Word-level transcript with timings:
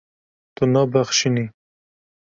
Tu 0.55 0.63
nabexşînî. 0.71 1.45